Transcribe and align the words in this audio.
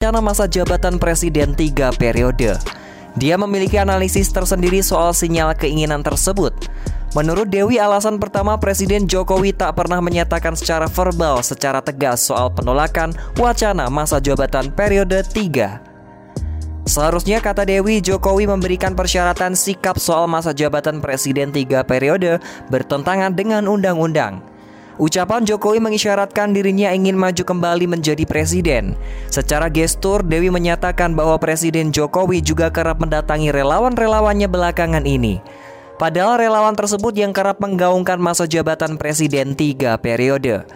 rencana 0.00 0.24
masa 0.24 0.48
jabatan 0.48 0.96
presiden 0.96 1.52
tiga 1.52 1.92
periode. 1.92 2.56
Dia 3.20 3.36
memiliki 3.36 3.76
analisis 3.76 4.32
tersendiri 4.32 4.80
soal 4.80 5.12
sinyal 5.12 5.52
keinginan 5.52 6.00
tersebut. 6.00 6.56
Menurut 7.12 7.52
Dewi, 7.52 7.76
alasan 7.76 8.16
pertama 8.16 8.56
Presiden 8.56 9.04
Jokowi 9.04 9.52
tak 9.52 9.76
pernah 9.76 10.00
menyatakan 10.00 10.56
secara 10.56 10.88
verbal 10.88 11.44
secara 11.44 11.84
tegas 11.84 12.24
soal 12.24 12.48
penolakan 12.48 13.12
wacana 13.36 13.92
masa 13.92 14.24
jabatan 14.24 14.72
periode 14.72 15.20
3. 15.20 16.88
Seharusnya 16.88 17.44
kata 17.44 17.68
Dewi, 17.68 18.00
Jokowi 18.00 18.48
memberikan 18.48 18.96
persyaratan 18.96 19.52
sikap 19.52 20.00
soal 20.00 20.24
masa 20.24 20.56
jabatan 20.56 21.04
presiden 21.04 21.52
tiga 21.52 21.84
periode 21.84 22.40
bertentangan 22.72 23.36
dengan 23.36 23.68
undang-undang. 23.68 24.49
Ucapan 25.00 25.48
Jokowi 25.48 25.80
mengisyaratkan 25.80 26.52
dirinya 26.52 26.92
ingin 26.92 27.16
maju 27.16 27.40
kembali 27.40 27.88
menjadi 27.88 28.28
presiden. 28.28 28.92
Secara 29.32 29.72
gestur, 29.72 30.20
Dewi 30.20 30.52
menyatakan 30.52 31.16
bahwa 31.16 31.40
Presiden 31.40 31.88
Jokowi 31.88 32.44
juga 32.44 32.68
kerap 32.68 33.00
mendatangi 33.00 33.48
relawan-relawannya 33.48 34.44
belakangan 34.44 35.08
ini. 35.08 35.40
Padahal 35.96 36.36
relawan 36.36 36.76
tersebut 36.76 37.16
yang 37.16 37.32
kerap 37.32 37.64
menggaungkan 37.64 38.20
masa 38.20 38.44
jabatan 38.44 39.00
presiden 39.00 39.56
tiga 39.56 39.96
periode. 39.96 40.68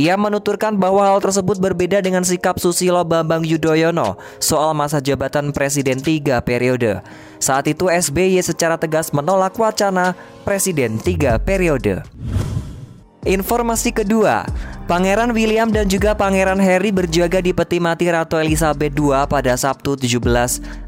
Ia 0.00 0.16
menuturkan 0.16 0.72
bahwa 0.80 1.04
hal 1.04 1.20
tersebut 1.20 1.60
berbeda 1.60 2.00
dengan 2.00 2.24
sikap 2.24 2.56
Susilo 2.56 3.04
Bambang 3.04 3.44
Yudhoyono 3.44 4.16
soal 4.40 4.72
masa 4.72 5.04
jabatan 5.04 5.52
presiden 5.52 6.00
tiga 6.00 6.40
periode. 6.40 7.04
Saat 7.36 7.68
itu 7.68 7.92
SBY 7.92 8.40
secara 8.40 8.80
tegas 8.80 9.12
menolak 9.12 9.60
wacana 9.60 10.16
presiden 10.46 10.96
tiga 10.96 11.36
periode. 11.36 12.00
Informasi 13.26 13.90
kedua, 13.90 14.46
Pangeran 14.86 15.34
William 15.34 15.66
dan 15.74 15.90
juga 15.90 16.14
Pangeran 16.14 16.62
Harry 16.62 16.94
berjaga 16.94 17.42
di 17.42 17.50
peti 17.50 17.82
mati 17.82 18.06
Ratu 18.06 18.38
Elizabeth 18.38 18.94
II 18.94 19.26
pada 19.26 19.58
Sabtu 19.58 19.98
17 19.98 20.22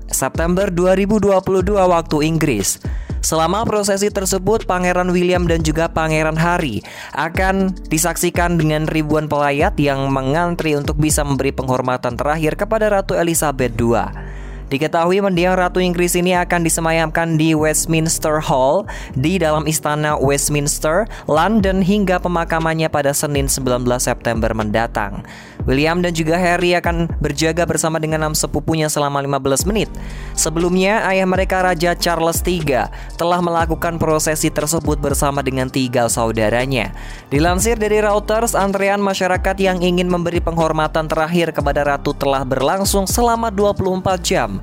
September 0.06 0.70
2022 0.70 1.34
waktu 1.74 2.16
Inggris. 2.22 2.78
Selama 3.20 3.68
prosesi 3.68 4.08
tersebut, 4.08 4.64
Pangeran 4.64 5.12
William 5.12 5.44
dan 5.44 5.60
juga 5.60 5.92
Pangeran 5.92 6.38
Harry 6.40 6.80
akan 7.12 7.74
disaksikan 7.90 8.56
dengan 8.56 8.88
ribuan 8.88 9.28
pelayat 9.28 9.76
yang 9.76 10.08
mengantri 10.08 10.72
untuk 10.78 10.96
bisa 10.96 11.20
memberi 11.20 11.52
penghormatan 11.52 12.16
terakhir 12.16 12.56
kepada 12.56 12.88
Ratu 12.88 13.18
Elizabeth 13.18 13.76
II. 13.76 14.29
Diketahui 14.70 15.18
mendiang 15.18 15.58
Ratu 15.58 15.82
Inggris 15.82 16.14
ini 16.14 16.30
akan 16.38 16.62
disemayamkan 16.62 17.34
di 17.34 17.58
Westminster 17.58 18.38
Hall 18.38 18.86
di 19.18 19.34
dalam 19.34 19.66
istana 19.66 20.14
Westminster, 20.14 21.10
London 21.26 21.82
hingga 21.82 22.22
pemakamannya 22.22 22.86
pada 22.86 23.10
Senin 23.10 23.50
19 23.50 23.82
September 23.98 24.54
mendatang. 24.54 25.26
William 25.68 26.00
dan 26.00 26.16
juga 26.16 26.40
Harry 26.40 26.72
akan 26.76 27.08
berjaga 27.20 27.64
bersama 27.68 28.00
dengan 28.00 28.24
enam 28.24 28.34
sepupunya 28.36 28.88
selama 28.88 29.20
15 29.20 29.68
menit. 29.68 29.88
Sebelumnya, 30.36 31.04
ayah 31.08 31.28
mereka 31.28 31.64
Raja 31.64 31.92
Charles 31.96 32.40
III 32.44 32.88
telah 33.16 33.40
melakukan 33.44 34.00
prosesi 34.00 34.48
tersebut 34.48 35.00
bersama 35.00 35.44
dengan 35.44 35.68
tiga 35.68 36.08
saudaranya. 36.08 36.92
Dilansir 37.28 37.76
dari 37.76 38.00
Reuters, 38.00 38.56
antrean 38.56 39.00
masyarakat 39.00 39.56
yang 39.60 39.80
ingin 39.84 40.08
memberi 40.08 40.40
penghormatan 40.40 41.08
terakhir 41.08 41.52
kepada 41.52 41.84
Ratu 41.84 42.16
telah 42.16 42.44
berlangsung 42.44 43.04
selama 43.08 43.52
24 43.52 44.20
jam. 44.20 44.60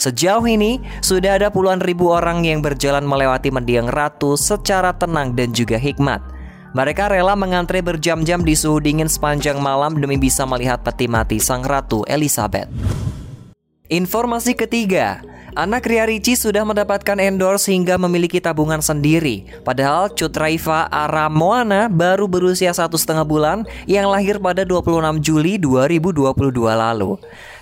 Sejauh 0.00 0.48
ini, 0.48 0.80
sudah 1.04 1.36
ada 1.36 1.52
puluhan 1.52 1.84
ribu 1.84 2.08
orang 2.08 2.40
yang 2.40 2.64
berjalan 2.64 3.04
melewati 3.04 3.52
mendiang 3.52 3.84
ratu 3.84 4.32
secara 4.32 4.96
tenang 4.96 5.36
dan 5.36 5.52
juga 5.52 5.76
hikmat. 5.76 6.39
Mereka 6.70 7.10
rela 7.10 7.34
mengantre 7.34 7.82
berjam-jam 7.82 8.46
di 8.46 8.54
suhu 8.54 8.78
dingin 8.78 9.10
sepanjang 9.10 9.58
malam 9.58 9.98
demi 9.98 10.14
bisa 10.14 10.46
melihat 10.46 10.86
peti 10.86 11.10
mati 11.10 11.42
sang 11.42 11.66
ratu 11.66 12.06
Elizabeth. 12.06 12.70
Informasi 13.90 14.54
ketiga, 14.54 15.18
Anak 15.58 15.82
Ria 15.90 16.06
Ricci 16.06 16.38
sudah 16.38 16.62
mendapatkan 16.62 17.18
endorse 17.18 17.74
hingga 17.74 17.98
memiliki 17.98 18.38
tabungan 18.38 18.78
sendiri. 18.78 19.50
Padahal 19.66 20.14
Cut 20.14 20.30
Raifa 20.38 20.86
Aramoana 20.86 21.90
baru 21.90 22.30
berusia 22.30 22.70
satu 22.70 22.94
setengah 22.94 23.26
bulan 23.26 23.66
yang 23.90 24.06
lahir 24.06 24.38
pada 24.38 24.62
26 24.62 25.18
Juli 25.18 25.58
2022 25.58 26.30
lalu. 26.70 27.18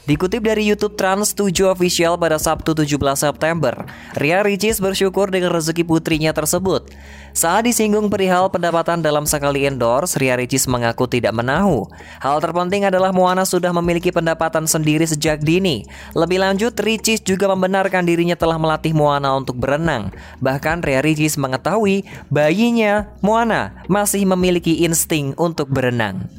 Dikutip 0.09 0.41
dari 0.41 0.65
YouTube 0.65 0.97
Trans 0.97 1.37
7 1.37 1.69
Official 1.69 2.17
pada 2.17 2.41
Sabtu 2.41 2.73
17 2.73 2.97
September, 3.13 3.85
Ria 4.17 4.41
Ricis 4.41 4.81
bersyukur 4.81 5.29
dengan 5.29 5.53
rezeki 5.53 5.85
putrinya 5.85 6.33
tersebut. 6.33 6.89
Saat 7.37 7.69
disinggung 7.69 8.09
perihal 8.09 8.49
pendapatan 8.49 9.05
dalam 9.05 9.29
sekali 9.29 9.69
endorse, 9.69 10.17
Ria 10.17 10.41
Ricis 10.41 10.65
mengaku 10.65 11.05
tidak 11.05 11.37
menahu. 11.37 11.93
Hal 12.25 12.41
terpenting 12.41 12.89
adalah 12.89 13.13
Moana 13.13 13.45
sudah 13.45 13.69
memiliki 13.77 14.09
pendapatan 14.09 14.65
sendiri 14.65 15.05
sejak 15.05 15.45
dini. 15.45 15.85
Lebih 16.17 16.41
lanjut, 16.41 16.73
Ricis 16.81 17.21
juga 17.21 17.45
membenarkan 17.53 18.09
dirinya 18.09 18.33
telah 18.33 18.57
melatih 18.57 18.97
Moana 18.97 19.37
untuk 19.37 19.61
berenang. 19.61 20.09
Bahkan 20.41 20.89
Ria 20.89 21.05
Ricis 21.05 21.37
mengetahui 21.37 22.09
bayinya, 22.33 23.13
Moana, 23.21 23.85
masih 23.93 24.25
memiliki 24.25 24.89
insting 24.89 25.37
untuk 25.37 25.69
berenang. 25.69 26.33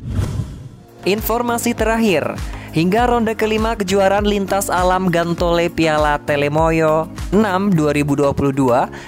Informasi 1.06 1.78
terakhir, 1.78 2.34
Hingga 2.70 3.10
ronde 3.10 3.34
kelima 3.34 3.74
kejuaraan 3.74 4.30
lintas 4.30 4.70
alam 4.70 5.10
Gantole 5.10 5.74
Piala 5.74 6.22
Telemoyo 6.22 7.10
6 7.30 7.78
2022 7.78 8.34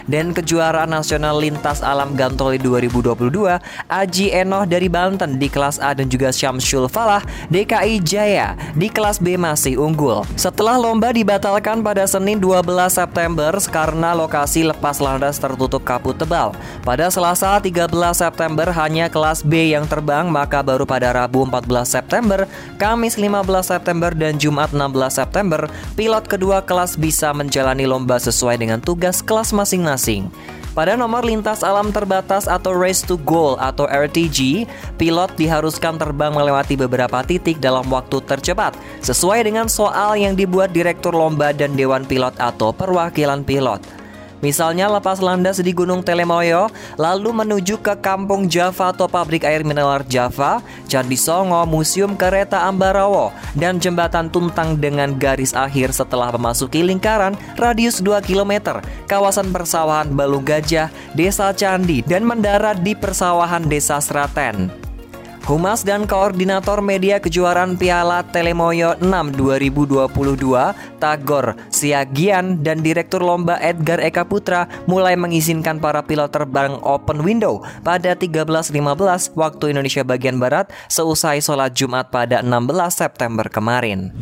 dan 0.05 0.25
kejuaraan 0.29 0.93
nasional 0.93 1.41
lintas 1.41 1.81
alam 1.81 2.13
Gantole 2.13 2.61
2022 2.61 3.57
Aji 3.89 4.27
Enoh 4.29 4.69
dari 4.69 4.85
Banten 4.85 5.41
di 5.41 5.49
kelas 5.49 5.81
A 5.81 5.97
dan 5.97 6.05
juga 6.05 6.29
Syamsul 6.29 6.85
Falah 6.85 7.25
DKI 7.49 7.97
Jaya 8.05 8.53
di 8.77 8.93
kelas 8.93 9.17
B 9.17 9.41
masih 9.41 9.81
unggul. 9.81 10.21
Setelah 10.37 10.77
lomba 10.77 11.09
dibatalkan 11.09 11.81
pada 11.81 12.05
Senin 12.05 12.37
12 12.37 12.61
September 12.93 13.57
karena 13.73 14.13
lokasi 14.13 14.69
lepas 14.69 15.01
landas 15.01 15.41
tertutup 15.41 15.81
kabut 15.81 16.13
tebal. 16.13 16.53
Pada 16.85 17.09
Selasa 17.09 17.57
13 17.57 17.89
September 18.13 18.69
hanya 18.69 19.09
kelas 19.09 19.41
B 19.41 19.73
yang 19.73 19.89
terbang 19.89 20.29
maka 20.29 20.61
baru 20.61 20.85
pada 20.85 21.09
Rabu 21.09 21.45
14 21.49 21.65
September, 21.89 22.45
Kamis 22.77 23.17
15 23.17 23.41
September 23.65 24.13
dan 24.13 24.37
Jumat 24.37 24.69
16 24.69 25.09
September, 25.09 25.65
pilot 25.97 26.25
kedua 26.29 26.61
kelas 26.61 26.97
bisa 26.97 27.33
menjalani 27.33 27.89
lomba 27.89 28.10
sesuai 28.17 28.59
dengan 28.59 28.79
tugas 28.81 29.21
kelas 29.21 29.53
masing-masing. 29.53 30.31
Pada 30.71 30.95
nomor 30.95 31.27
lintas 31.27 31.67
alam 31.67 31.91
terbatas 31.91 32.47
atau 32.47 32.71
Race 32.71 33.03
to 33.03 33.19
Goal 33.27 33.59
atau 33.59 33.91
RTG, 33.91 34.63
pilot 34.95 35.35
diharuskan 35.35 35.99
terbang 35.99 36.31
melewati 36.31 36.79
beberapa 36.79 37.19
titik 37.27 37.59
dalam 37.59 37.83
waktu 37.91 38.23
tercepat, 38.23 38.79
sesuai 39.03 39.43
dengan 39.43 39.67
soal 39.67 40.15
yang 40.15 40.31
dibuat 40.31 40.71
direktur 40.71 41.11
lomba 41.11 41.51
dan 41.51 41.75
dewan 41.75 42.07
pilot 42.07 42.31
atau 42.39 42.71
perwakilan 42.71 43.43
pilot. 43.43 44.00
Misalnya 44.41 44.89
lepas 44.89 45.21
landas 45.21 45.61
di 45.61 45.71
Gunung 45.71 46.01
Telemoyo, 46.01 46.67
lalu 46.97 47.29
menuju 47.29 47.77
ke 47.79 47.93
Kampung 48.01 48.49
Java 48.49 48.89
atau 48.89 49.05
pabrik 49.05 49.45
air 49.45 49.61
mineral 49.61 50.01
Java, 50.09 50.65
Candi 50.89 51.15
Songo, 51.15 51.61
Museum 51.69 52.17
Kereta 52.17 52.65
Ambarawa, 52.65 53.29
dan 53.53 53.77
Jembatan 53.77 54.33
Tuntang 54.33 54.81
dengan 54.81 55.13
garis 55.13 55.53
akhir 55.53 55.93
setelah 55.93 56.33
memasuki 56.33 56.81
lingkaran 56.81 57.37
radius 57.55 58.01
2 58.01 58.19
km, 58.25 58.81
kawasan 59.05 59.53
persawahan 59.53 60.09
Balu 60.09 60.41
Gajah, 60.41 60.89
Desa 61.13 61.53
Candi, 61.53 62.01
dan 62.01 62.25
mendarat 62.25 62.81
di 62.81 62.97
persawahan 62.97 63.69
Desa 63.69 64.01
Sraten. 64.01 64.90
Humas 65.41 65.81
dan 65.81 66.05
Koordinator 66.05 66.85
Media 66.85 67.17
Kejuaraan 67.17 67.73
Piala 67.73 68.21
Telemoyo 68.29 68.93
6 69.01 69.09
2022, 69.33 70.13
Tagor 71.01 71.57
Siagian 71.73 72.61
dan 72.61 72.85
Direktur 72.85 73.25
Lomba 73.25 73.57
Edgar 73.57 73.97
Eka 74.05 74.21
Putra 74.21 74.69
mulai 74.85 75.17
mengizinkan 75.17 75.81
para 75.81 76.05
pilot 76.05 76.29
terbang 76.29 76.77
open 76.85 77.25
window 77.25 77.65
pada 77.81 78.13
13.15 78.13 79.33
waktu 79.33 79.73
Indonesia 79.73 80.05
bagian 80.05 80.37
Barat 80.37 80.69
seusai 80.93 81.41
sholat 81.41 81.73
Jumat 81.73 82.13
pada 82.13 82.45
16 82.45 82.93
September 82.93 83.49
kemarin. 83.49 84.13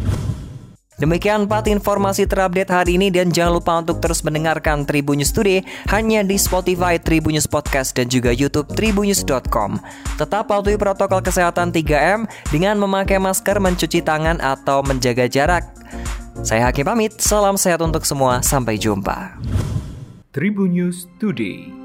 Demikian 1.00 1.48
empat 1.48 1.72
informasi 1.72 2.28
terupdate 2.28 2.68
hari 2.68 3.00
ini 3.00 3.08
dan 3.08 3.32
jangan 3.32 3.56
lupa 3.56 3.80
untuk 3.80 4.04
terus 4.04 4.20
mendengarkan 4.20 4.84
Tribunnews 4.84 5.32
Today 5.32 5.64
hanya 5.88 6.28
di 6.28 6.36
Spotify 6.36 7.00
Tribunnews 7.00 7.48
Podcast 7.48 7.96
dan 7.96 8.12
juga 8.12 8.36
YouTube 8.36 8.68
tribunnews.com. 8.76 9.80
Tetap 10.20 10.52
patuhi 10.52 10.76
protokol 10.76 11.24
kesehatan 11.24 11.72
3M 11.72 12.28
dengan 12.52 12.76
memakai 12.76 13.16
masker, 13.16 13.64
mencuci 13.64 14.04
tangan 14.04 14.44
atau 14.44 14.84
menjaga 14.84 15.32
jarak. 15.32 15.64
Saya 16.44 16.68
Hakim 16.68 16.84
pamit, 16.84 17.16
salam 17.24 17.56
sehat 17.56 17.80
untuk 17.80 18.04
semua, 18.04 18.44
sampai 18.44 18.76
jumpa. 18.76 19.40
Tribunnews 20.36 21.08
Today 21.16 21.79